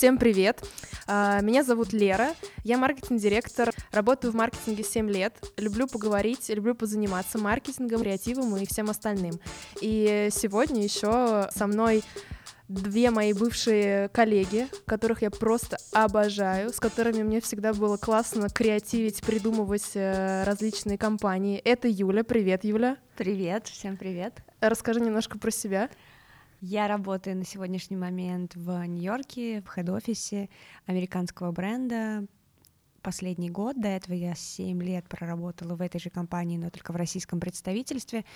[0.00, 0.66] Всем привет!
[1.06, 2.30] А, меня зовут Лера,
[2.64, 8.88] я маркетинг-директор, работаю в маркетинге 7 лет, люблю поговорить, люблю позаниматься маркетингом, креативом и всем
[8.88, 9.38] остальным.
[9.82, 12.02] И сегодня еще со мной
[12.66, 19.20] две мои бывшие коллеги, которых я просто обожаю, с которыми мне всегда было классно креативить,
[19.20, 21.58] придумывать э, различные компании.
[21.58, 22.24] Это Юля.
[22.24, 22.96] Привет, Юля.
[23.18, 24.32] Привет, всем привет.
[24.60, 25.90] Расскажи немножко про себя.
[26.62, 30.50] Я работаю на сегодняшний момент в Нью-Йорке, в хед-офисе
[30.84, 32.26] американского бренда.
[33.00, 36.96] Последний год, до этого я 7 лет проработала в этой же компании, но только в
[36.96, 38.26] российском представительстве.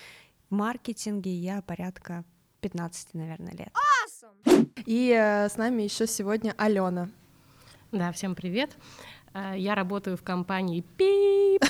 [0.49, 2.25] В маркетинге я порядка
[2.63, 3.69] 15, наверное, лет.
[4.87, 7.11] И э, с нами еще сегодня Алена.
[7.93, 8.75] Да, всем привет.
[9.35, 11.65] Э, я работаю в компании ПИП,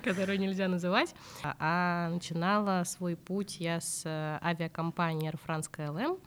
[0.02, 6.18] которую нельзя называть, а начинала свой путь я с э, авиакомпании Air France KLM,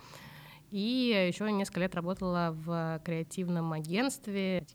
[0.72, 4.66] и еще несколько лет работала в креативном агентстве,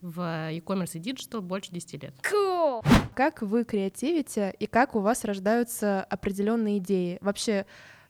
[0.00, 2.14] в e-commerce и digital больше 10 лет.
[2.30, 2.84] Cool.
[3.14, 7.16] Как вы креативите и как у вас рождаются определенные идеи?
[7.22, 7.64] Вообще,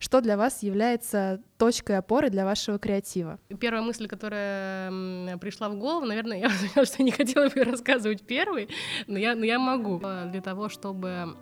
[0.05, 3.39] что для вас является точкой опоры для вашего креатива?
[3.59, 8.69] Первая мысль, которая пришла в голову, наверное, я поняла, что не хотела бы рассказывать первый,
[9.07, 9.99] но я, но я могу.
[9.99, 11.35] Для того, чтобы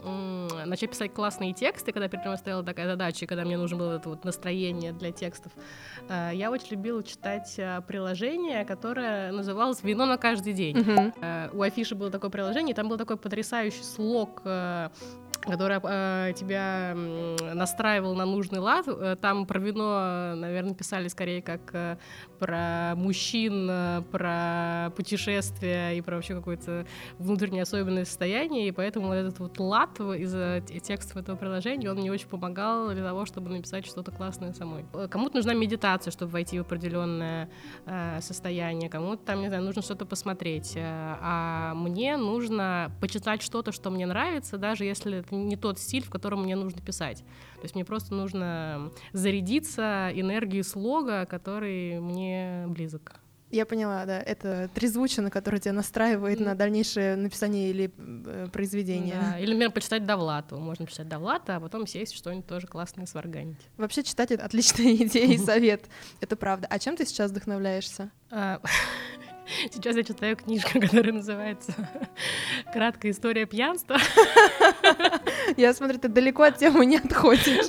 [0.65, 4.09] начать писать классные тексты, когда перед мной стояла такая задача, когда мне нужно было это
[4.09, 5.51] вот настроение для текстов,
[6.09, 10.77] э, я очень любила читать э, приложение, которое называлось «Вино на каждый день».
[10.77, 11.51] Uh-huh.
[11.53, 14.43] У Афиши было такое приложение, там был такой потрясающий слог
[15.43, 18.87] которая э, тебя настраивал на нужный лад.
[18.87, 21.97] Э, там про вино, наверное, писали скорее как э,
[22.39, 26.87] про мужчин, э, про путешествия и про вообще какое-то
[27.19, 28.69] внутреннее особенное состояние.
[28.69, 32.91] И поэтому вот этот вот лад из э, текстов этого приложения, он мне очень помогал
[32.91, 34.87] для того, чтобы написать что-то классное самой.
[34.95, 37.51] Э, кому-то нужна медитация, чтобы войти в определенное
[37.87, 40.74] э, состояние, кому-то там, не знаю, нужно что-то посмотреть.
[40.77, 46.11] А мне нужно почитать что-то, что мне нравится, даже если это не тот стиль, в
[46.11, 47.19] котором мне нужно писать.
[47.57, 53.23] То есть мне просто нужно зарядиться энергией слога, который мне близок.
[53.53, 54.19] Я поняла, да.
[54.19, 56.45] Это трезвучие, на которое тебя настраивает mm.
[56.45, 59.15] на дальнейшее написание или э, произведение.
[59.21, 59.39] Да.
[59.39, 60.57] Или, например, почитать Довлату.
[60.57, 63.61] Можно почитать Довлата, а потом сесть что-нибудь тоже классное сварганить.
[63.77, 65.85] Вообще читать— это отличная идея и совет.
[66.23, 66.67] Это правда.
[66.71, 68.11] А чем ты сейчас вдохновляешься?
[68.31, 68.59] А,
[69.71, 71.75] Сейчас я читаю книжку, которая называется
[72.73, 73.98] «Краткая история пьянства».
[75.57, 77.67] Я смотрю, ты далеко от темы не отходишь.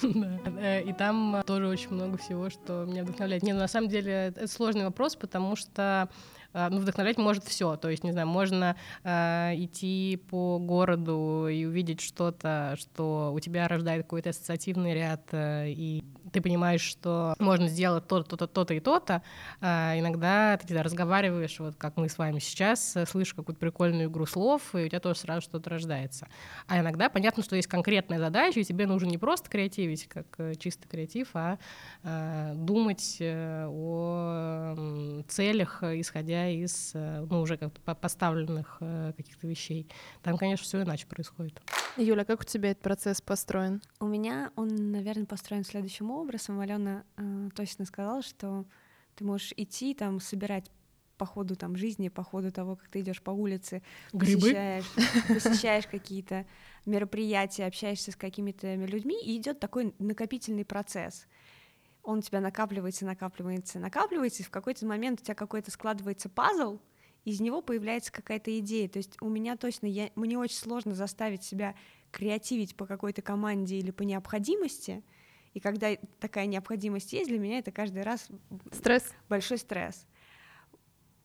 [0.62, 3.42] Э, и там тоже очень много всего, что меня вдохновляет.
[3.42, 6.10] Не, ну, на самом деле это сложный вопрос, потому что
[6.52, 7.76] ну, вдохновлять может все.
[7.76, 13.68] То есть, не знаю, можно э, идти по городу и увидеть что-то, что у тебя
[13.68, 18.80] рождает какой-то ассоциативный ряд, э, и ты понимаешь, что можно сделать то-то, то-то, то-то и
[18.80, 19.22] то-то,
[19.60, 24.08] а иногда ты когда разговариваешь, вот как мы с вами сейчас, э, слышишь какую-то прикольную
[24.08, 26.28] игру слов, и у тебя тоже сразу что-то рождается.
[26.66, 30.54] А иногда понятно, что есть конкретная задача, и тебе нужно не просто креативить, как э,
[30.54, 31.58] чистый креатив, а
[32.02, 39.88] э, думать э, о целях, исходя из ну, уже как-то поставленных э, каких-то вещей.
[40.22, 41.60] Там, конечно, все иначе происходит.
[41.96, 43.82] Юля, как у тебя этот процесс построен?
[43.98, 46.60] У меня он, наверное, построен следующим образом.
[46.60, 48.64] Алена э, точно сказала, что
[49.16, 50.70] ты можешь идти там собирать
[51.20, 53.82] по ходу там жизни, по ходу того, как ты идешь по улице,
[54.14, 54.40] Грибы?
[54.40, 54.84] посещаешь,
[55.28, 56.46] посещаешь какие-то
[56.86, 61.26] мероприятия, общаешься с какими-то людьми, и идет такой накопительный процесс.
[62.10, 66.80] Он у тебя накапливается, накапливается, накапливается, и в какой-то момент у тебя какой-то складывается пазл,
[67.24, 68.88] из него появляется какая-то идея.
[68.88, 71.76] То есть у меня точно, я, мне очень сложно заставить себя
[72.10, 75.04] креативить по какой-то команде или по необходимости.
[75.54, 78.28] И когда такая необходимость есть, для меня это каждый раз
[78.72, 79.12] стресс.
[79.28, 80.04] большой стресс.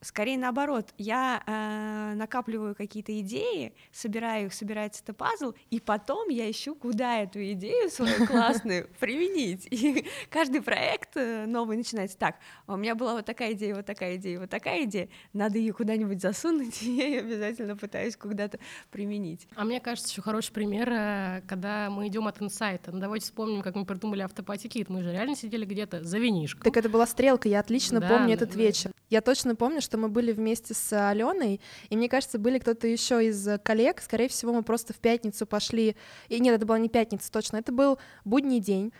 [0.06, 6.50] Скорее наоборот, я э, накапливаю какие-то идеи, собираю их, собирается это пазл, и потом я
[6.50, 9.68] ищу, куда эту идею свою классную применить.
[9.72, 12.36] И каждый проект э, новый начинается так.
[12.68, 15.10] «А у меня была вот такая идея, вот такая идея, вот такая идея.
[15.34, 18.60] Надо ее куда-нибудь засунуть, и я ее обязательно пытаюсь куда-то
[18.92, 19.48] применить.
[19.56, 22.92] А мне кажется, еще хороший пример, э, когда мы идем от инсайта.
[22.92, 24.88] Ну, давайте вспомним, как мы придумали автопатикит.
[24.88, 26.62] Мы же реально сидели где-то за винишком.
[26.62, 28.60] Так это была стрелка, я отлично да, помню этот да.
[28.60, 28.92] вечер.
[29.10, 33.26] Я точно помню, что мы были вместе с Аленой, и мне кажется, были кто-то еще
[33.26, 34.02] из коллег.
[34.02, 35.96] Скорее всего, мы просто в пятницу пошли.
[36.30, 38.92] И нет, это была не пятница точно, это был будний день.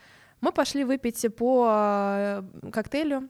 [0.42, 3.30] Мы пошли выпить по э, коктейлю.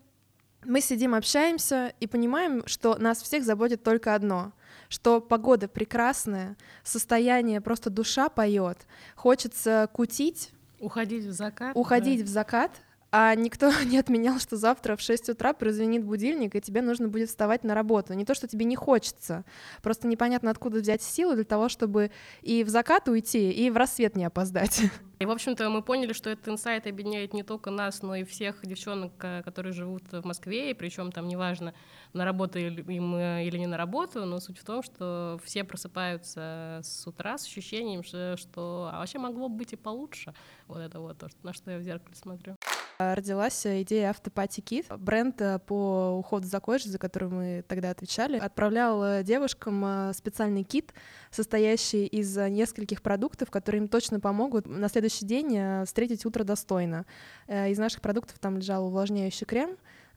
[0.65, 4.51] Мы сидим, общаемся и понимаем, что нас всех заботит только одно
[4.89, 8.85] что погода прекрасная, состояние просто душа поет,
[9.15, 12.25] хочется кутить, уходить в закат, уходить да.
[12.25, 12.71] в закат,
[13.17, 17.29] а никто не отменял, что завтра в 6 утра прозвенит будильник, и тебе нужно будет
[17.29, 18.13] вставать на работу.
[18.13, 19.45] Не то, что тебе не хочется,
[19.81, 24.17] просто непонятно, откуда взять силы для того, чтобы и в закат уйти, и в рассвет
[24.17, 24.81] не опоздать.
[25.19, 28.59] И, в общем-то, мы поняли, что этот инсайт объединяет не только нас, но и всех
[28.65, 31.73] девчонок, э, которые живут в Москве, и причем там неважно,
[32.11, 36.81] на работу им э, или не на работу, но суть в том, что все просыпаются
[36.83, 40.33] с утра с ощущением, что, а вообще могло бы быть и получше.
[40.67, 42.57] Вот это вот то, на что я в зеркале смотрю.
[42.97, 44.85] Родилась идея Автопати Кит.
[44.89, 50.13] Бренд э, по уходу за кожей, за который мы тогда отвечали, отправлял э, девушкам э,
[50.13, 50.93] специальный кит,
[51.29, 57.05] состоящий из нескольких продуктов, которые им точно помогут на следующий день встретить утро достойно.
[57.47, 59.75] Из наших продуктов там лежал увлажняющий крем,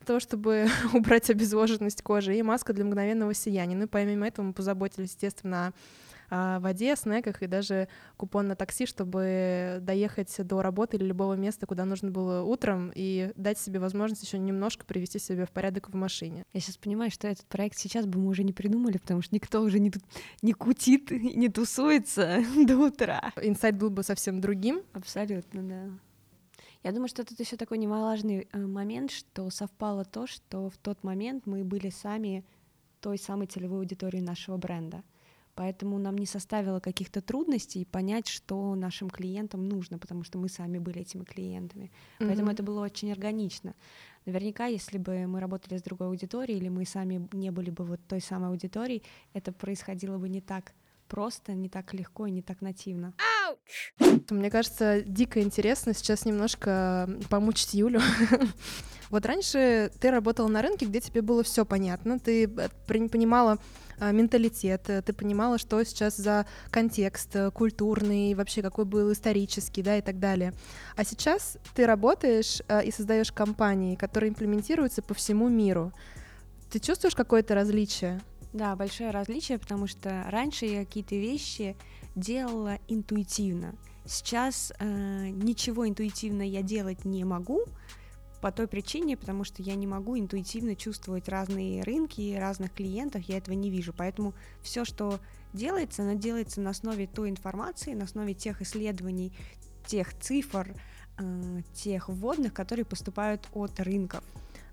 [0.08, 3.76] того, чтобы убрать обезвоженность кожи, и маска для мгновенного сияния.
[3.76, 5.72] Ну и помимо этого мы позаботились, естественно, о
[6.28, 11.66] о воде, снеках и даже купон на такси, чтобы доехать до работы или любого места,
[11.66, 15.94] куда нужно было утром, и дать себе возможность еще немножко привести себя в порядок в
[15.94, 16.44] машине.
[16.52, 19.60] Я сейчас понимаю, что этот проект сейчас бы мы уже не придумали, потому что никто
[19.60, 20.02] уже не, тут,
[20.42, 23.32] не кутит, не тусуется до утра.
[23.40, 24.82] Инсайт был бы совсем другим.
[24.92, 25.90] Абсолютно, да.
[26.84, 31.02] Я думаю, что тут еще такой немаловажный э, момент, что совпало то, что в тот
[31.02, 32.44] момент мы были сами
[33.00, 35.02] той самой целевой аудиторией нашего бренда.
[35.58, 40.78] Поэтому нам не составило каких-то трудностей понять, что нашим клиентам нужно, потому что мы сами
[40.78, 41.90] были этими клиентами.
[42.20, 42.26] Mm-hmm.
[42.28, 43.74] Поэтому это было очень органично.
[44.24, 47.98] Наверняка, если бы мы работали с другой аудиторией, или мы сами не были бы вот
[48.06, 49.02] той самой аудиторией,
[49.32, 50.74] это происходило бы не так
[51.08, 53.12] просто, не так легко и не так нативно.
[54.30, 58.00] Мне кажется, дико интересно сейчас немножко помучить Юлю.
[59.10, 63.58] Вот раньше ты работала на рынке, где тебе было все понятно, ты э, понимала
[63.98, 69.82] а, менталитет, э, ты понимала, что сейчас за контекст э, культурный, вообще какой был исторический,
[69.82, 70.52] да, и так далее.
[70.94, 75.92] А сейчас ты работаешь и создаешь компании, которые имплементируются по всему миру.
[76.70, 78.20] Ты чувствуешь какое-то различие?
[78.52, 81.76] Да, большое различие, потому что раньше я какие-то вещи
[82.18, 83.74] делала интуитивно.
[84.04, 87.64] Сейчас э, ничего интуитивно я делать не могу,
[88.40, 93.38] по той причине, потому что я не могу интуитивно чувствовать разные рынки разных клиентов, я
[93.38, 93.92] этого не вижу.
[93.96, 95.18] Поэтому все, что
[95.52, 99.32] делается, оно делается на основе той информации, на основе тех исследований,
[99.86, 100.74] тех цифр,
[101.18, 104.22] э, тех вводных, которые поступают от рынков.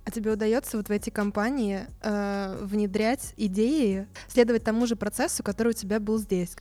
[0.03, 5.69] А тебе удается вот в эти компании э, внедрять идеи, следовать тому же процессу, который
[5.69, 6.55] у тебя был здесь?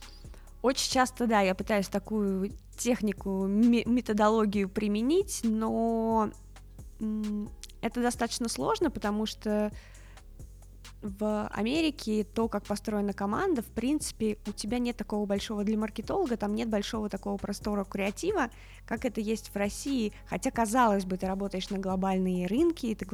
[0.65, 6.31] Очень часто, да, я пытаюсь такую технику, методологию применить, но
[7.81, 9.71] это достаточно сложно, потому что
[11.03, 16.35] в Америке то, как построена команда, в принципе, у тебя нет такого большого для маркетолога,
[16.35, 18.49] там нет большого такого простора креатива,
[18.87, 20.13] как это есть в России.
[20.25, 23.05] Хотя, казалось бы, ты работаешь на глобальные рынки, ты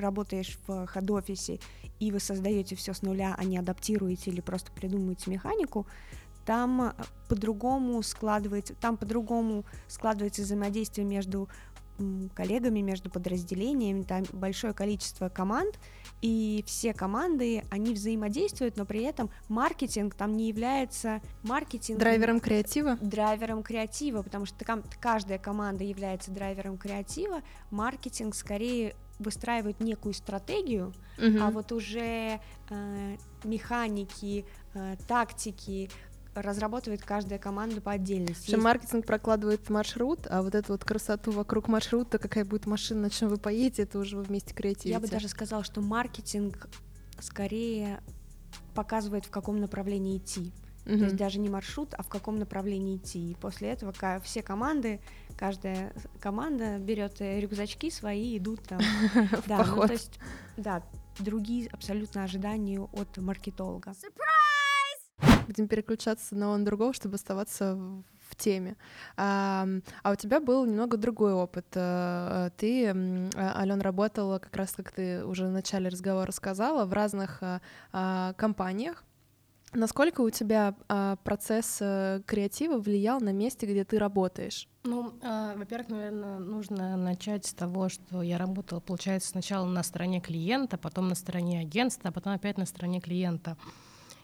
[0.00, 1.60] работаешь в хед-офисе,
[2.00, 5.86] и вы создаете все с нуля, а не адаптируете или просто придумываете механику,
[6.48, 6.94] там
[7.28, 11.46] по-другому складывается, там по-другому складывается взаимодействие между
[12.34, 15.78] коллегами, между подразделениями, там большое количество команд,
[16.22, 22.00] и все команды, они взаимодействуют, но при этом маркетинг там не является маркетингом...
[22.00, 22.96] Драйвером креатива?
[23.02, 30.94] Драйвером креатива, потому что там каждая команда является драйвером креатива, маркетинг скорее выстраивает некую стратегию,
[31.18, 32.40] uh а вот уже
[32.70, 35.90] э, механики, э, тактики,
[36.34, 38.50] разрабатывает каждая команда по отдельности.
[38.50, 38.62] Есть...
[38.62, 43.28] Маркетинг прокладывает маршрут, а вот эту вот красоту вокруг маршрута, какая будет машина, на чем
[43.28, 44.90] вы поедете, это уже вы вместе креативите.
[44.90, 46.68] Я бы даже сказала, что маркетинг
[47.20, 48.00] скорее
[48.74, 50.52] показывает, в каком направлении идти.
[50.84, 50.98] Uh-huh.
[50.98, 53.32] То есть даже не маршрут, а в каком направлении идти.
[53.32, 53.92] И после этого
[54.22, 55.00] все команды,
[55.36, 58.80] каждая команда берет э, рюкзачки свои, идут там.
[59.46, 60.18] Да, ну то есть,
[60.56, 60.82] да,
[61.18, 63.90] другие абсолютно ожидания от маркетолога.
[63.90, 64.47] Surprise!
[65.48, 68.76] Будем переключаться на он другого, чтобы оставаться в теме.
[69.16, 69.66] А,
[70.02, 71.66] а у тебя был немного другой опыт.
[71.74, 76.92] Э, ты, а, Ален, работала, как раз как ты уже в начале разговора сказала, в
[76.92, 77.42] разных
[77.92, 79.04] а, компаниях.
[79.74, 84.66] Насколько у тебя а, процесс а, креатива влиял на месте, где ты работаешь?
[84.84, 90.20] Ну, а, во-первых, наверное, нужно начать с того, что я работала, получается, сначала на стороне
[90.20, 93.58] клиента, потом на стороне агентства, а потом опять на стороне клиента.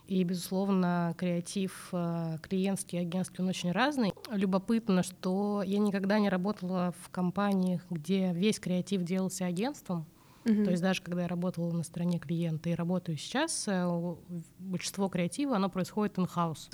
[0.06, 4.12] И, безусловно, креатив э, клиентский, агентский, он очень разный.
[4.30, 10.06] Любопытно, что я никогда не работала в компаниях, где весь креатив делался агентством.
[10.44, 10.64] Uh-huh.
[10.64, 14.14] То есть даже когда я работала на стороне клиента и работаю сейчас, э,
[14.58, 16.68] большинство креатива, оно происходит in-house.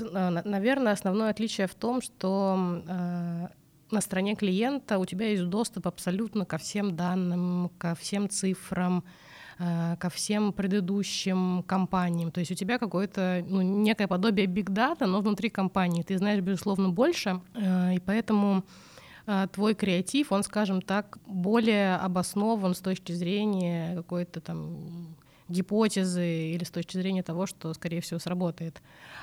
[0.45, 2.83] Наверное, основное отличие в том, что
[3.91, 9.30] на стороне клиента у тебя есть доступ абсолютно ко всем данным, ко всем цифрам, э,
[9.99, 12.31] ко всем предыдущим компаниям.
[12.31, 16.03] То есть у тебя какое-то ну, некое подобие data, но внутри компании.
[16.03, 18.65] Ты знаешь, безусловно, больше, э, и поэтому
[19.27, 25.15] э, твой креатив, он, скажем так, более обоснован с точки зрения какой-то там
[25.51, 28.81] гипотезы или с точки зрения того, что, скорее всего, сработает.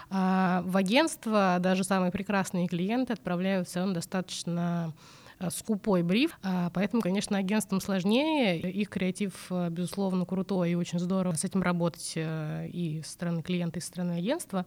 [0.10, 6.70] А в агентство даже самые прекрасные клиенты отправляют все равно достаточно э, скупой бриф, а
[6.72, 12.14] поэтому, конечно, агентствам сложнее, их креатив, э, безусловно, крутой и очень здорово с этим работать
[12.16, 14.66] э, и со стороны клиента, и со стороны агентства,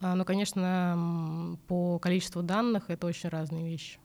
[0.00, 3.98] а, но, конечно, по количеству данных это очень разные вещи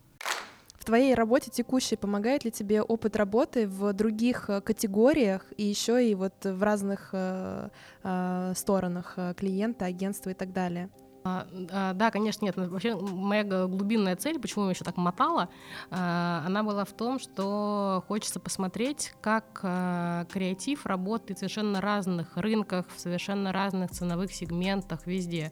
[0.90, 6.16] твоей работе текущей помогает ли тебе опыт работы в других э, категориях и еще и
[6.16, 7.70] вот в разных э,
[8.04, 10.90] э, сторонах э, клиента, агентства и так далее?
[11.24, 12.56] А, а, да, конечно, нет.
[12.56, 15.50] Вообще моя глубинная цель, почему я еще так мотала,
[15.90, 22.86] а, она была в том, что хочется посмотреть, как креатив работает в совершенно разных рынках,
[22.96, 25.52] в совершенно разных ценовых сегментах, везде.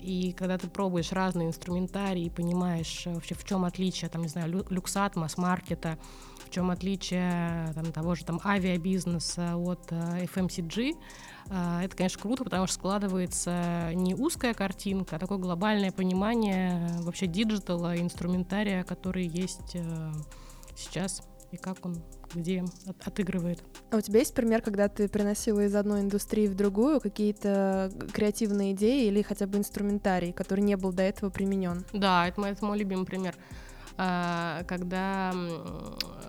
[0.00, 4.28] И когда ты пробуешь разные инструментарии и понимаешь э, вообще в чем отличие, там, не
[4.28, 5.98] знаю, люксат, масс-маркета,
[6.48, 10.92] в чем отличие там, того же там авиабизнеса от uh, э, FMCG,
[11.48, 17.26] uh, это, конечно, круто, потому что складывается не узкая картинка, а такое глобальное понимание вообще
[17.26, 19.76] digital а, инструментария, который есть
[20.76, 22.02] сейчас и как он
[22.34, 23.62] где от, отыгрывает.
[23.90, 28.72] А у тебя есть пример, когда ты приносила из одной индустрии в другую какие-то креативные
[28.72, 31.84] идеи или хотя бы инструментарий, который не был до этого применен?
[31.92, 33.34] Да, это мой, это мой любимый пример.
[33.98, 35.32] А, когда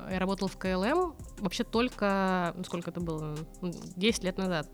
[0.09, 4.67] я работала в КЛМ, вообще только, ну, сколько это было, 10 лет назад,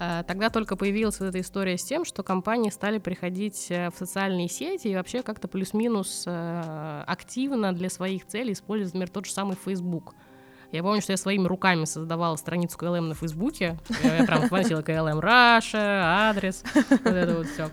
[0.00, 3.98] а, Тогда только появилась вот эта история с тем, что компании стали приходить э, в
[3.98, 9.32] социальные сети и вообще как-то плюс-минус э, активно для своих целей использовать, например, тот же
[9.32, 10.14] самый Facebook.
[10.70, 13.76] Я помню, что я своими руками создавала страницу KLM на Фейсбуке.
[14.04, 17.68] Я прям хватила KLM Russia, адрес, вот это вот все.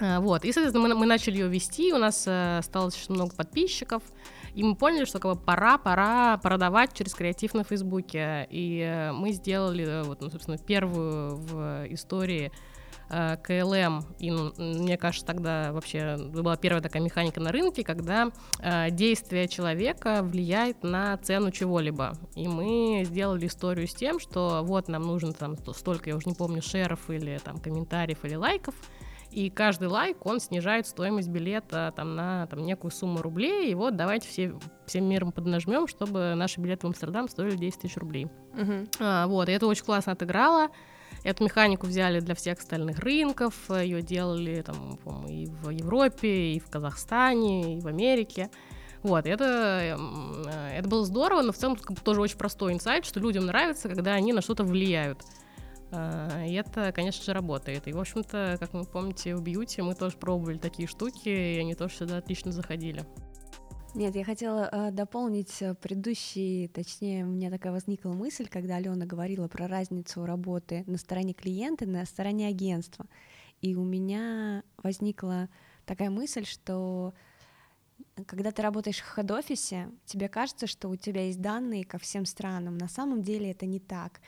[0.00, 3.34] А, вот, и, соответственно, мы, мы начали ее вести, у нас э, стало очень много
[3.34, 4.02] подписчиков,
[4.54, 8.46] и мы поняли, что как бы, пора, пора продавать через креатив на Фейсбуке.
[8.50, 12.50] И э, мы сделали, э, вот, ну, собственно, первую в истории
[13.12, 18.30] Э, КЛМ, и ну, мне кажется, тогда вообще была первая такая механика на рынке, когда
[18.60, 22.12] э, действие человека влияет на цену чего-либо.
[22.36, 26.36] И мы сделали историю с тем, что вот нам нужно там столько, я уже не
[26.36, 28.76] помню, шеров или там комментариев или лайков,
[29.30, 33.96] и каждый лайк, он снижает стоимость билета там, на там, некую сумму рублей, и вот
[33.96, 34.54] давайте все,
[34.86, 38.26] всем миром поднажмем, чтобы наши билеты в Амстердам стоили 10 тысяч рублей.
[38.54, 38.88] Uh-huh.
[38.98, 40.68] А, вот, и это очень классно отыграло.
[41.22, 46.70] Эту механику взяли для всех остальных рынков, ее делали там, и в Европе, и в
[46.70, 48.50] Казахстане, и в Америке.
[49.02, 49.96] Вот, это,
[50.44, 54.12] э, это было здорово, но в целом тоже очень простой инсайт, что людям нравится, когда
[54.12, 55.22] они на что-то влияют.
[55.92, 57.88] А, и это, конечно же, работает.
[57.88, 61.74] И, в общем-то, как вы помните, в бьюти мы тоже пробовали такие штуки, и они
[61.74, 63.04] тоже сюда отлично заходили.
[63.94, 69.04] Нет, я хотела э, дополнить э, предыдущий, точнее, у меня такая возникла мысль, когда Алена
[69.04, 73.06] говорила про разницу работы на стороне клиента и на стороне агентства.
[73.60, 75.48] И у меня возникла
[75.86, 77.14] такая мысль, что
[78.26, 82.78] когда ты работаешь в хед-офисе, тебе кажется, что у тебя есть данные ко всем странам.
[82.78, 84.20] На самом деле это не так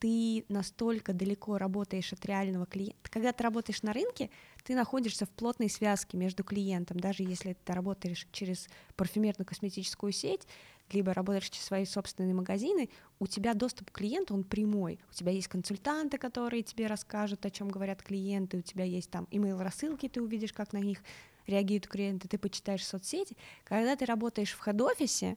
[0.00, 3.10] ты настолько далеко работаешь от реального клиента.
[3.10, 4.30] Когда ты работаешь на рынке,
[4.64, 10.48] ты находишься в плотной связке между клиентом, даже если ты работаешь через парфюмерную косметическую сеть,
[10.90, 12.88] либо работаешь через свои собственные магазины,
[13.20, 14.98] у тебя доступ к клиенту, он прямой.
[15.10, 19.28] У тебя есть консультанты, которые тебе расскажут, о чем говорят клиенты, у тебя есть там
[19.30, 21.02] email-рассылки, ты увидишь, как на них
[21.46, 23.36] реагируют клиенты, ты почитаешь соцсети.
[23.64, 25.36] Когда ты работаешь в хед-офисе,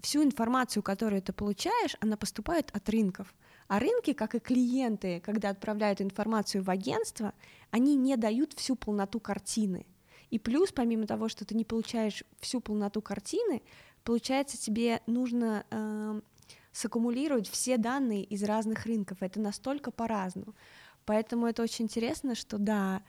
[0.00, 3.32] всю информацию, которую ты получаешь, она поступает от рынков.
[3.72, 7.32] А рынки, как и клиенты, когда отправляют информацию в агентство,
[7.70, 9.86] они не дают всю полноту картины.
[10.28, 13.62] И плюс, помимо того, что ты не получаешь всю полноту картины,
[14.04, 16.20] получается, тебе нужно э,
[16.70, 19.22] саккумулировать все данные из разных рынков.
[19.22, 20.54] Это настолько по-разному.
[21.06, 23.02] Поэтому это очень интересно, что да,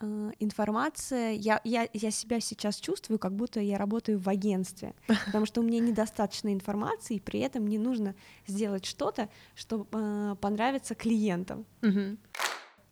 [0.00, 4.94] информация, я, я, я себя сейчас чувствую, как будто я работаю в агентстве,
[5.26, 8.14] потому что у меня недостаточно информации, и при этом мне нужно
[8.46, 11.66] сделать что-то, что э, понравится клиентам.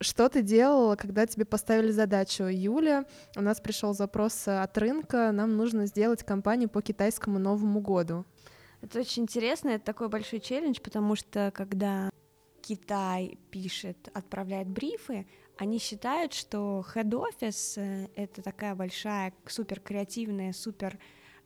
[0.00, 2.44] Что ты делала, когда тебе поставили задачу?
[2.44, 3.04] Юля,
[3.36, 8.24] у нас пришел запрос от рынка, нам нужно сделать кампанию по китайскому Новому году.
[8.80, 12.10] Это очень интересно, это такой большой челлендж, потому что когда
[12.62, 15.26] Китай пишет, отправляет брифы,
[15.58, 20.98] они считают, что office э, это такая большая, супер креативная, супер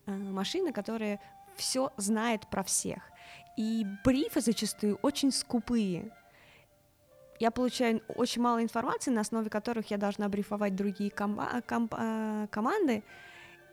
[0.05, 1.19] э, машина, которая
[1.55, 3.11] все знает про всех.
[3.57, 6.11] И брифы зачастую очень скупые.
[7.39, 12.47] Я получаю очень мало информации, на основе которых я должна брифовать другие ком- ком- э,
[12.49, 13.03] команды.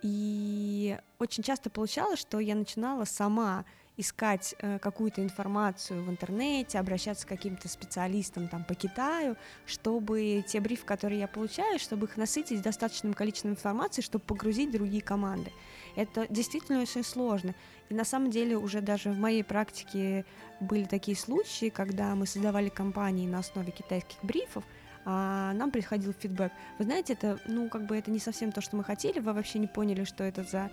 [0.02, 3.64] И очень часто получалось, что я начинала сама
[3.96, 9.36] искать э, какую-то информацию в интернете, обращаться к каким-то специалистам там по Китаю,
[9.66, 15.02] чтобы те брифы, которые я получаю, чтобы их насытить достаточным количеством информации, чтобы погрузить другие
[15.02, 15.52] команды.
[15.94, 17.54] Это действительно очень сложно.
[17.88, 20.24] И на самом деле уже даже в моей практике
[20.60, 24.64] были такие случаи, когда мы создавали компании на основе китайских брифов,
[25.04, 26.50] а нам приходил фидбэк.
[26.78, 29.58] Вы знаете, это, ну, как бы это не совсем то, что мы хотели, вы вообще
[29.58, 30.70] не поняли, что это за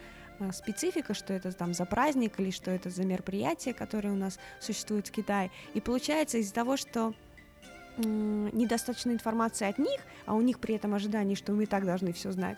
[0.51, 5.07] специфика, что это там за праздник или что это за мероприятие, которое у нас существует
[5.07, 5.51] в Китае.
[5.73, 7.13] И получается из-за того, что
[7.97, 12.13] недостаточно информации от них, а у них при этом ожидание, что мы и так должны
[12.13, 12.57] все знать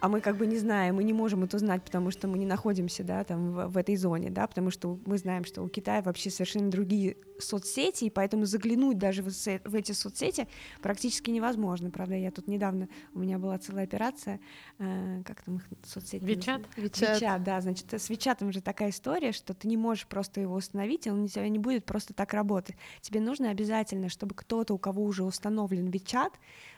[0.00, 2.46] а мы как бы не знаем, мы не можем это узнать, потому что мы не
[2.46, 6.02] находимся, да, там в, в этой зоне, да, потому что мы знаем, что у Китая
[6.02, 10.46] вообще совершенно другие соцсети, и поэтому заглянуть даже в, в эти соцсети
[10.82, 14.40] практически невозможно, правда, я тут недавно, у меня была целая операция,
[14.78, 16.24] э, как там их соцсети?
[16.24, 16.62] Вичат?
[16.76, 21.06] Вичат, да, значит, с Вичатом же такая история, что ты не можешь просто его установить,
[21.06, 22.76] и он у тебя не будет просто так работать.
[23.00, 26.32] Тебе нужно обязательно, чтобы кто-то, у кого уже установлен Вичат,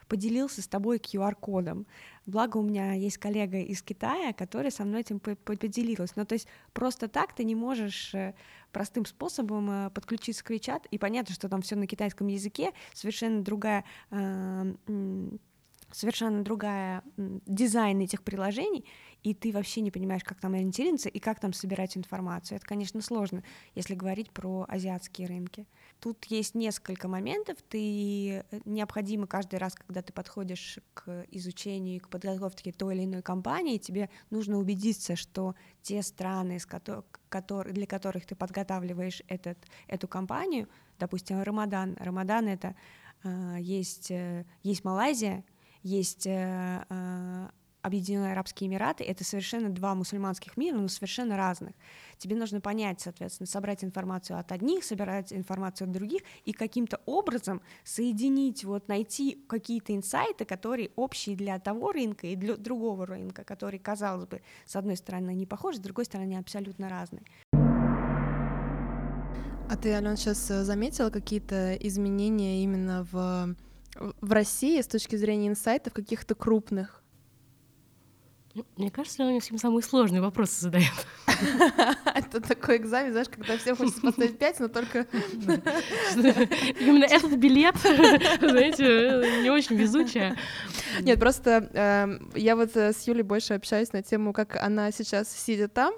[0.09, 1.87] поделился с тобой QR-кодом.
[2.27, 6.17] Благо у меня есть коллега из Китая, которая со мной этим поделилась.
[6.17, 8.35] Ну, то есть просто так ты не можешь э,
[8.73, 13.43] простым способом э, подключиться к WeChat, и понятно, что там все на китайском языке, совершенно
[13.43, 14.75] другая э,
[15.93, 18.85] совершенно другая дизайн этих приложений,
[19.23, 22.57] и ты вообще не понимаешь, как там ориентироваться и как там собирать информацию.
[22.57, 23.43] Это, конечно, сложно,
[23.75, 25.67] если говорить про азиатские рынки.
[26.01, 27.57] Тут есть несколько моментов.
[27.69, 33.05] Ты э, необходимо каждый раз, когда ты подходишь к изучению и к подготовке той или
[33.05, 40.69] иной компании, тебе нужно убедиться, что те страны, для которых ты подготавливаешь этот, эту компанию,
[40.99, 41.97] допустим, Рамадан.
[41.99, 42.77] Рамадан— это
[43.25, 45.45] э, есть, э, есть Малайзия,
[45.83, 46.27] есть
[47.87, 51.73] Объединенные Арабские Эмираты, это совершенно два мусульманских мира, но совершенно разных.
[52.19, 57.63] Тебе нужно понять, соответственно, собрать информацию от одних, собирать информацию от других и каким-то образом
[57.85, 63.79] соединить, вот найти какие-то инсайты, которые общие для того рынка и для другого рынка, который,
[63.79, 67.23] казалось бы, с одной стороны не похожи, с другой стороны абсолютно разные.
[69.69, 73.55] А ты, Ален, сейчас э, заметила какие-то изменения именно в
[74.21, 77.03] в России с точки зрения инсайтов каких-то крупных?
[78.77, 80.93] Мне кажется, он всем самые сложные вопросы задает.
[82.15, 85.07] Это такой экзамен, знаешь, когда все хочется поставить 5, но только...
[86.81, 90.37] Именно этот билет, знаете, не очень везучая.
[91.01, 95.31] Нет, просто эм, я вот э, с Юлей больше общаюсь на тему, как она сейчас
[95.31, 95.93] сидит там,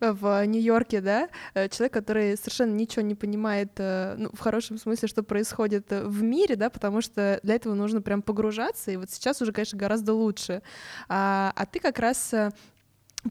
[0.00, 5.08] в Нью-Йорке, да, э, человек, который совершенно ничего не понимает, э, ну, в хорошем смысле,
[5.08, 9.10] что происходит э, в мире, да, потому что для этого нужно прям погружаться, и вот
[9.10, 10.62] сейчас уже, конечно, гораздо лучше.
[11.08, 12.34] А, а ты как раз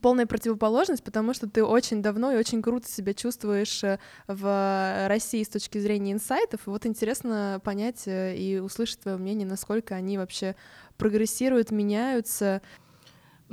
[0.02, 3.82] полная противоположность, потому что ты очень давно и очень круто себя чувствуешь
[4.26, 6.66] в России с точки зрения инсайтов.
[6.66, 10.56] И вот интересно понять и услышать твое мнение, насколько они вообще
[10.96, 12.60] прогрессируют, меняются.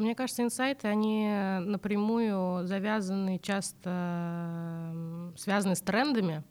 [0.01, 4.91] Мне кажется, инсайты, они напрямую завязаны, часто
[5.37, 6.43] связаны с трендами.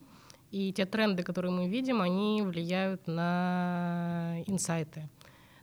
[0.52, 5.08] И те тренды, которые мы видим, они влияют на инсайты.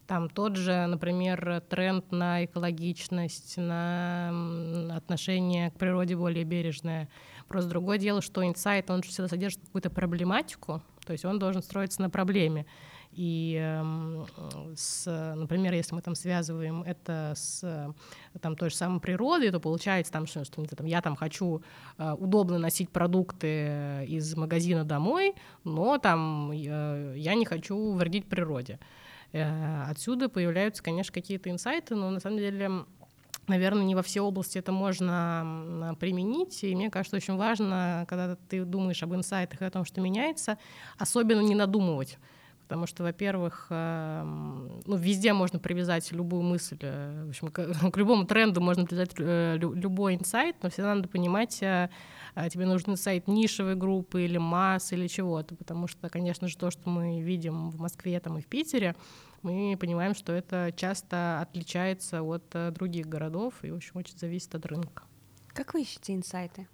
[0.06, 7.08] Там тот же, например, тренд на экологичность, на отношение к природе более бережное.
[7.48, 11.64] Просто другое дело, что инсайт, он же всегда содержит какую-то проблематику, то есть он должен
[11.64, 12.66] строиться на проблеме.
[13.18, 14.28] И, эм,
[14.76, 17.92] с, например, если мы там связываем это с
[18.40, 21.64] там, той же самой природой, то получается, там, что, что там, я там хочу
[21.98, 28.78] э, удобно носить продукты из магазина домой, но там э, я не хочу вредить природе.
[29.32, 32.86] Э, отсюда появляются, конечно, какие-то инсайты, но на самом деле
[33.48, 36.64] наверное, не во все области это можно применить.
[36.64, 40.60] И мне кажется, очень важно, когда ты думаешь об инсайтах и о том, что меняется,
[41.00, 42.20] особенно не надумывать.
[42.68, 47.98] Потому что, во-первых, эм, ну, везде можно привязать любую мысль, э, в общем, к, к
[47.98, 51.90] любому тренду можно привязать э, любой инсайт, но всегда надо понимать, э,
[52.52, 56.90] тебе нужен инсайт нишевой группы или масс или чего-то, потому что, конечно же, то, что
[56.90, 58.98] мы видим в Москве там, и в Питере,
[59.44, 64.66] мы понимаем, что это часто отличается от других городов и, в общем, очень зависит от
[64.66, 65.04] рынка.
[65.54, 66.68] Как вы ищете инсайты?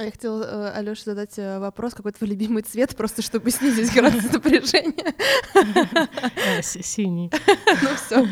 [0.00, 3.92] А я хотела, э, Алёше, задать э, вопрос, какой твой любимый цвет, просто чтобы снизить
[3.92, 5.14] градус напряжения.
[5.54, 7.30] А, синий.
[7.82, 8.26] Ну все,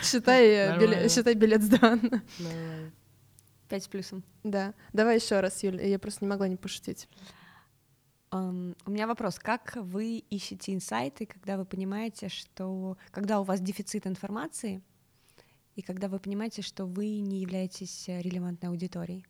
[0.00, 2.22] считай, считай билет сдан.
[3.68, 4.22] Пять с плюсом.
[4.44, 4.74] Да.
[4.92, 7.08] Давай еще раз, Юль, я просто не могла не пошутить.
[8.30, 13.60] Um, у меня вопрос: как вы ищете инсайты, когда вы понимаете, что когда у вас
[13.60, 14.82] дефицит информации,
[15.74, 19.24] и когда вы понимаете, что вы не являетесь релевантной аудиторией?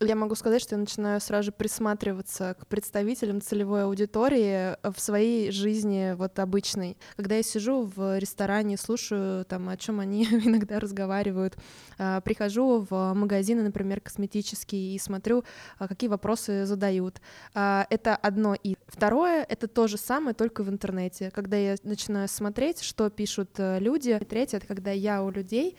[0.00, 5.52] Я могу сказать, что я начинаю сразу же присматриваться к представителям целевой аудитории в своей
[5.52, 6.96] жизни вот обычной.
[7.16, 11.56] Когда я сижу в ресторане, слушаю там, о чем они иногда разговаривают,
[11.98, 15.44] а, прихожу в магазины, например, косметические, и смотрю,
[15.78, 17.20] а, какие вопросы задают.
[17.54, 18.76] А, это одно и.
[18.88, 21.30] Второе— это то же самое, только в интернете.
[21.30, 24.18] Когда я начинаю смотреть, что пишут э, люди.
[24.28, 25.76] Третье— это когда я у людей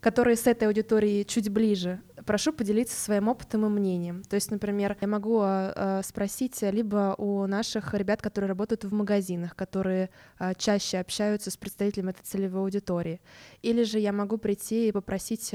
[0.00, 4.22] которые с этой аудиторией чуть ближе, прошу поделиться своим опытом и мнением.
[4.22, 9.56] То есть, например, я могу э, спросить либо у наших ребят, которые работают в магазинах,
[9.56, 10.10] которые
[10.58, 13.20] чаще общаются с представителями этой целевой аудитории,
[13.62, 15.54] или же я могу прийти и попросить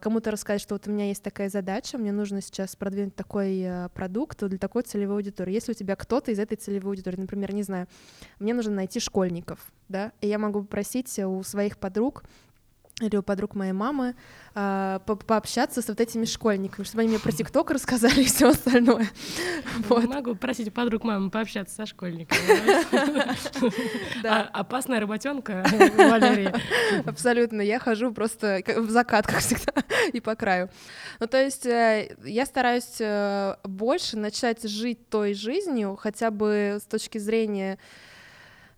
[0.00, 4.42] кому-то рассказать, что вот у меня есть такая задача, мне нужно сейчас продвинуть такой продукт
[4.44, 5.52] для такой целевой аудитории.
[5.52, 7.86] Если у тебя кто-то из этой целевой аудитории, например, не знаю,
[8.38, 12.24] мне нужно найти школьников, да, и я могу попросить у своих подруг
[13.00, 14.14] или у подруг моей мамы
[14.54, 18.50] э, по пообщаться с вот этими школьниками, чтобы они мне про ТикТок рассказали и все
[18.50, 19.08] остальное.
[19.88, 20.04] Вот.
[20.04, 22.40] Могу просить подруг мамы пообщаться со школьниками.
[24.26, 25.64] А, опасная работенка,
[25.96, 26.54] Валерия.
[27.06, 27.60] Абсолютно.
[27.60, 29.72] Я хожу просто в закат, как всегда,
[30.12, 30.70] и по краю.
[31.20, 36.84] Ну, то есть э, я стараюсь э, больше начать жить той жизнью, хотя бы с
[36.84, 37.78] точки зрения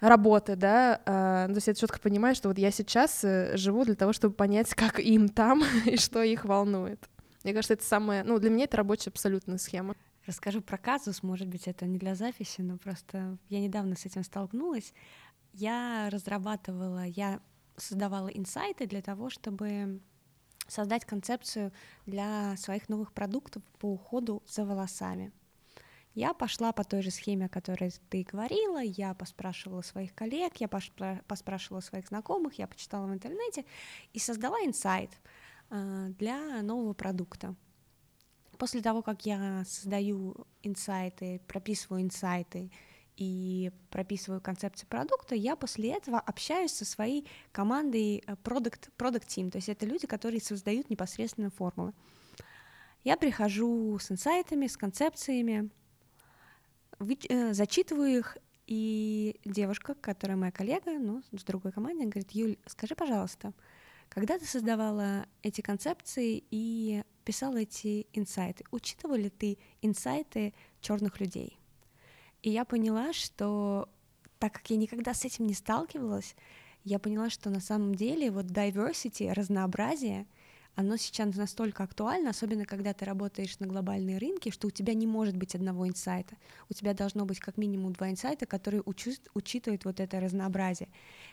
[0.01, 3.95] работы, да, э, то есть я четко понимаю, что вот я сейчас э, живу для
[3.95, 7.09] того, чтобы понять, как им там и что их волнует.
[7.45, 9.95] Мне кажется, это самое, ну, для меня это рабочая абсолютная схема.
[10.27, 14.25] Расскажу про казус, может быть, это не для записи, но просто я недавно с этим
[14.25, 14.93] столкнулась.
[15.53, 17.41] Я разрабатывала, я
[17.77, 20.01] создавала инсайты для того, чтобы
[20.67, 21.73] создать концепцию
[22.07, 25.33] для своих новых продуктов по уходу за волосами.
[26.17, 30.67] Я пошла по той же схеме, о которой ты говорила, я поспрашивала своих коллег, я
[30.67, 33.67] поспрашивала своих знакомых, я почитала в интернете
[34.15, 35.11] и создала инсайт
[35.69, 37.55] а, для нового продукта.
[38.57, 42.71] После того, как я создаю инсайты, прописываю инсайты
[43.19, 49.51] и прописываю концепцию продукта, я после этого общаюсь со своей командой э, Product, Product Team,
[49.51, 51.93] то есть это люди, которые создают непосредственно формулы.
[53.05, 55.71] Я прихожу с инсайтами, с концепциями,
[56.99, 62.95] Э, зачитываю их, и девушка, которая моя коллега, ну, с другой командой, говорит, Юль, скажи,
[62.95, 63.53] пожалуйста,
[64.09, 71.59] когда ты создавала эти концепции и писала эти инсайты, учитывала ли ты инсайты черных людей?
[72.43, 73.89] И я поняла, что
[74.39, 76.35] так как я никогда с этим не сталкивалась,
[76.85, 80.27] я поняла, что на самом деле вот diversity, разнообразие—
[80.77, 85.07] оно сейчас настолько актуально, особенно когда ты работаешь на глобальные рынки, что у тебя не
[85.07, 86.37] может быть одного инсайта.
[86.69, 90.91] У тебя должно быть как минимум два инсайта, которые учитывают вот это разнообразие.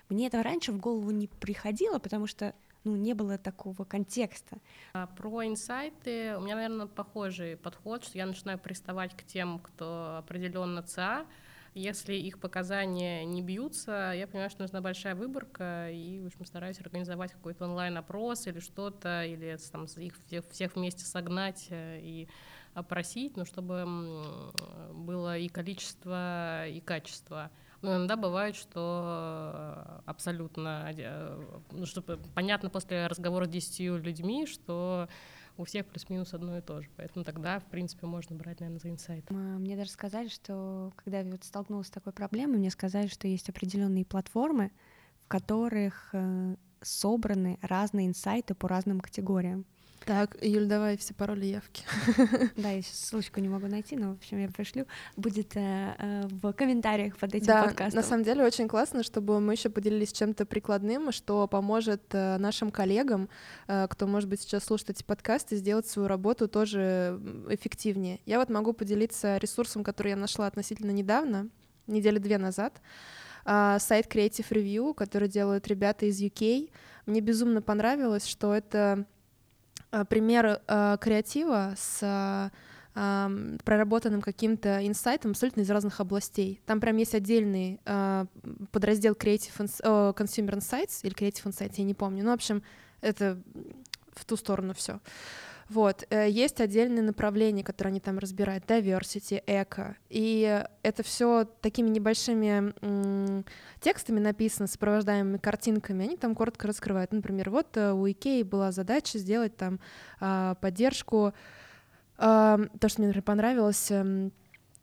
[0.08, 4.58] Мне это раньше в голову не приходило, потому что ну, не было такого контекста.
[4.94, 10.18] А про инсайты у меня, наверное, похожий подход, что я начинаю приставать к тем, кто
[10.18, 11.26] определенно ЦА,
[11.74, 16.80] если их показания не бьются, я понимаю, что нужна большая выборка, и, в общем, стараюсь
[16.80, 22.28] организовать какой-то онлайн-опрос или что-то, или там, их всех, всех вместе согнать э, и
[22.74, 23.86] опросить, ну, чтобы
[24.94, 27.52] было и количество, и качество.
[27.82, 35.10] Но иногда бывает, что абсолютно, э, ну, чтобы понятно после разговора с десятью людьми, что
[35.58, 36.90] у всех плюс-минус одно и то же.
[36.98, 39.30] Поэтому тогда, в принципе, можно брать, наверное, за инсайт.
[39.30, 43.50] Мне даже сказали, что когда я вот столкнулась с такой проблемой, мне сказали, что есть
[43.50, 44.72] определенные платформы,
[45.24, 49.66] в которых э, собраны разные инсайты по разным категориям.
[50.06, 51.84] Так, Юль, давай все пароли явки.
[52.58, 54.86] Да, я сейчас ссылочку не могу найти, но, в общем, я пришлю.
[55.16, 57.96] Будет э, э, в комментариях под этим да, подкастом.
[57.96, 62.70] на самом деле очень классно, чтобы мы еще поделились чем-то прикладным, что поможет э, нашим
[62.70, 63.30] коллегам,
[63.68, 68.20] э, кто, может быть, сейчас слушает эти подкасты, сделать свою работу тоже эффективнее.
[68.26, 71.50] Я вот могу поделиться ресурсом, который я нашла относительно недавно,
[71.88, 72.82] недели две назад.
[73.46, 76.72] Uh, сайт Creative Review, который делают ребята из UK.
[77.06, 79.06] Мне безумно понравилось, что это
[80.10, 82.50] пример э, креатива с э,
[83.64, 86.62] проработанным каким-то инсайтом абсолютно из разных областей.
[86.66, 88.26] Там прям есть отдельный э,
[88.72, 92.24] подраздел Creative Ins- Consumer Insights или Creative Insights, я не помню.
[92.24, 92.62] Ну, в общем,
[93.02, 93.42] это
[94.14, 95.00] в ту сторону все.
[95.74, 101.90] Вот, э, есть отдельные направления, которые они там разбирают, diversity, эко, и это все такими
[101.90, 102.74] небольшими
[103.80, 107.12] текстами написано, сопровождаемыми картинками, они там коротко раскрывают.
[107.12, 109.80] Например, вот э, у Икеи была задача сделать там
[110.20, 111.34] а, поддержку,
[112.18, 114.32] а, то, что мне, например, понравилось, эм,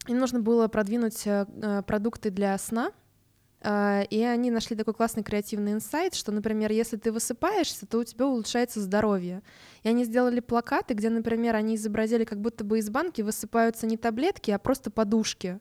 [0.08, 2.90] им нужно было продвинуть э, продукты для сна,
[3.62, 8.26] и они нашли такой классный креативный инсайт, что, например, если ты высыпаешься, то у тебя
[8.26, 9.42] улучшается здоровье.
[9.82, 13.96] И они сделали плакаты, где, например, они изобразили, как будто бы из банки высыпаются не
[13.96, 15.60] таблетки, а просто подушки.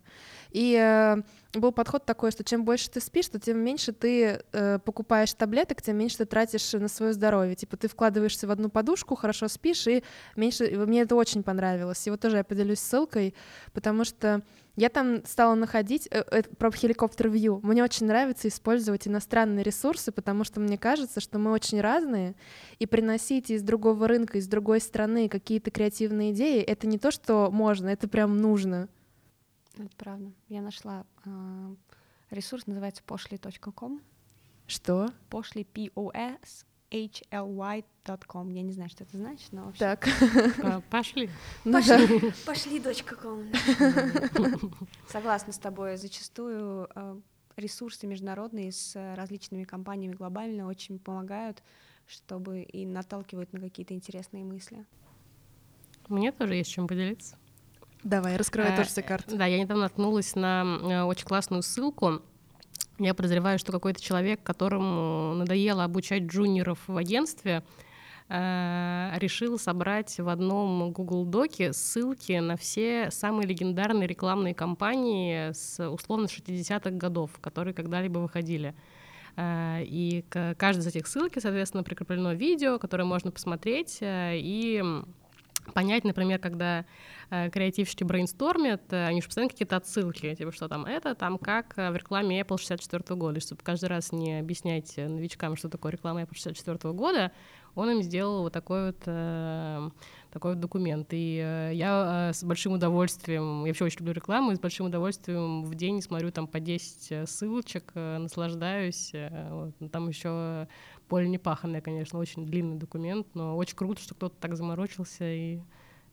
[0.51, 1.21] И э,
[1.53, 5.81] был подход такой, что чем больше ты спишь, то тем меньше ты э, покупаешь таблеток,
[5.81, 7.55] тем меньше ты тратишь на свое здоровье.
[7.55, 10.03] Типа ты вкладываешься в одну подушку, хорошо спишь, и
[10.35, 10.65] меньше...
[10.87, 12.05] Мне это очень понравилось.
[12.07, 13.35] И вот тоже я поделюсь ссылкой,
[13.73, 14.41] потому что
[14.79, 17.59] я там стала находить э, э, про хеликоптер View.
[17.63, 22.33] Мне очень нравится использовать иностранные ресурсы, потому что мне кажется, что мы очень разные,
[22.79, 27.51] и приносить из другого рынка, из другой страны какие-то креативные идеи, это не то, что
[27.51, 28.87] можно, это прям нужно.
[29.77, 30.31] Это правда.
[30.47, 31.75] Я нашла э,
[32.29, 34.01] ресурс, называется poshly.com.
[34.65, 35.09] Что?
[35.29, 38.49] Poshly, P-O-S hly.com.
[38.51, 39.79] Я не знаю, что это значит, но вообще...
[39.79, 40.07] Так.
[40.89, 41.29] Пошли.
[41.63, 42.31] Пошли.
[42.45, 43.45] Пошли, дочка ком.
[45.07, 45.97] Согласна с тобой.
[45.97, 47.19] Зачастую э,
[47.57, 51.63] ресурсы международные с различными компаниями глобально очень помогают,
[52.07, 54.85] чтобы и наталкивают на какие-то интересные мысли.
[56.07, 57.37] Мне тоже есть чем поделиться.
[58.03, 59.35] Давай, раскрывай а, тоже все карты.
[59.35, 62.21] Да, я недавно наткнулась на э, очень классную ссылку.
[62.99, 67.63] Я подозреваю, что какой-то человек, которому надоело обучать джуниоров в агентстве,
[68.27, 75.89] э, решил собрать в одном Google Доке ссылки на все самые легендарные рекламные кампании с
[75.89, 78.75] условно 60-х годов, которые когда-либо выходили.
[79.41, 84.83] И к каждой из этих ссылки, соответственно, прикреплено видео, которое можно посмотреть и
[85.69, 86.83] понять, например, когда э,
[87.29, 91.91] креативщики брейнстормят, э, они же постоянно какие-то отсылки, типа, что там это, там как э,
[91.91, 96.35] в рекламе Apple 64 года, чтобы каждый раз не объяснять новичкам, что такое реклама Apple
[96.35, 97.31] 64 года,
[97.75, 99.89] он им сделал вот такой вот, э,
[100.31, 101.07] такой вот документ.
[101.11, 104.87] И э, я э, с большим удовольствием, я вообще очень люблю рекламу, и с большим
[104.87, 109.11] удовольствием в день смотрю там по 10 ссылочек, э, наслаждаюсь.
[109.13, 109.91] Э, вот.
[109.91, 110.67] Там еще
[111.07, 115.59] поле не паханное, конечно, очень длинный документ, но очень круто, что кто-то так заморочился и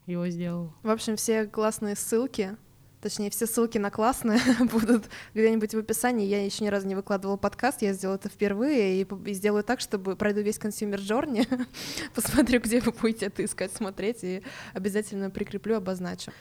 [0.07, 0.73] его сделал.
[0.83, 2.57] В общем, все классные ссылки,
[3.01, 4.39] точнее, все ссылки на классные
[4.71, 6.25] будут где-нибудь в описании.
[6.25, 9.79] Я еще ни разу не выкладывала подкаст, я сделала это впервые и, и сделаю так,
[9.79, 11.67] чтобы пройду весь consumer journey,
[12.15, 14.43] посмотрю, где вы будете это искать, смотреть, и
[14.73, 16.31] обязательно прикреплю, обозначу.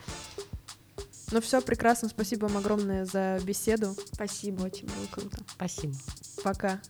[1.33, 3.97] Ну все, прекрасно, спасибо вам огромное за беседу.
[4.13, 5.39] Спасибо, очень было круто.
[5.49, 5.95] Спасибо.
[6.45, 6.81] Пока.